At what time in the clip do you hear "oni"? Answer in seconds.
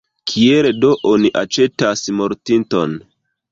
1.09-1.31